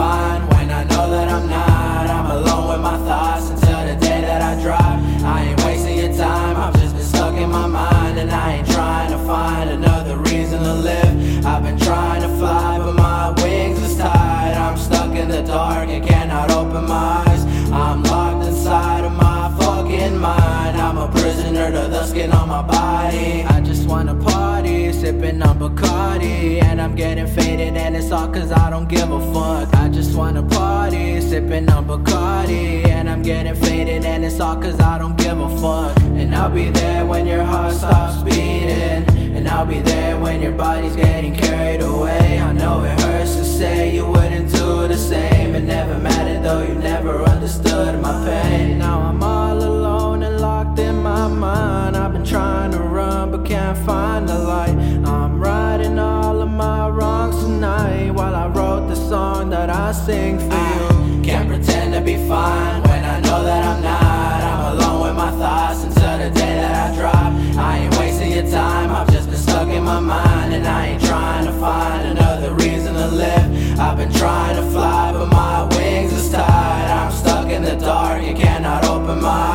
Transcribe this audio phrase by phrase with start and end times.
[0.00, 2.04] fine when I know that I'm not.
[2.16, 4.98] I'm alone with my thoughts until the day that I drive.
[5.34, 8.18] I ain't wasting your time, I've just been stuck in my mind.
[8.22, 11.12] And I ain't trying to find another reason to live.
[11.44, 14.54] I've been trying to fly, but my wings is tied.
[14.66, 17.09] I'm stuck in the dark and cannot open my
[22.32, 23.44] on my body.
[23.44, 26.62] I just wanna party, sipping on Bacardi.
[26.62, 29.74] And I'm getting faded, and it's all cause I don't give a fuck.
[29.74, 32.86] I just wanna party, sipping on Bacardi.
[32.88, 35.96] And I'm getting faded, and it's all cause I don't give a fuck.
[36.20, 39.04] And I'll be there when your heart stops beating.
[39.36, 42.38] And I'll be there when your body's getting carried away.
[42.38, 44.59] I know it hurts to say you wouldn't do
[53.72, 54.76] can't find the light.
[55.06, 60.38] I'm righting all of my wrongs tonight while I wrote the song that I sing
[60.38, 61.22] for you.
[61.22, 64.40] Can't pretend to be fine when I know that I'm not.
[64.50, 67.32] I'm alone with my thoughts until the day that I drop.
[67.64, 68.90] I ain't wasting your time.
[68.90, 72.94] I've just been stuck in my mind and I ain't trying to find another reason
[72.94, 73.78] to live.
[73.78, 76.90] I've been trying to fly, but my wings is tied.
[76.90, 79.49] I'm stuck in the dark you cannot open my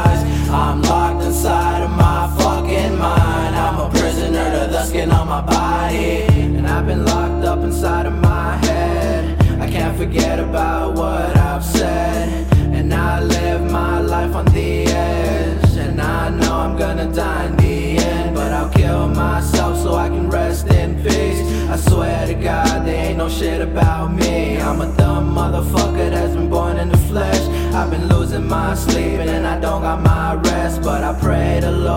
[5.35, 6.21] my body,
[6.57, 9.37] and I've been locked up inside of my head.
[9.59, 12.29] I can't forget about what I've said,
[12.73, 15.75] and I live my life on the edge.
[15.75, 20.07] And I know I'm gonna die in the end, but I'll kill myself so I
[20.07, 21.41] can rest in peace.
[21.73, 24.61] I swear to God, there ain't no shit about me.
[24.61, 27.43] I'm a dumb motherfucker that's been born in the flesh.
[27.75, 31.71] I've been losing my sleep and I don't got my rest, but I pray the
[31.71, 31.94] Lord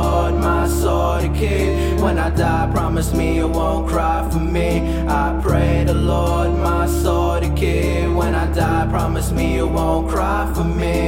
[2.38, 4.81] die, promise me you won't cry for me.
[5.09, 8.09] I pray the Lord my soul to keep.
[8.15, 11.07] When I die, promise me you won't cry for me.